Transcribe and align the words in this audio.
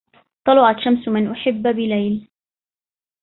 طلعت 0.45 0.75
شمس 0.79 1.07
من 1.07 1.27
أحب 1.31 1.63
بليل 1.63 2.27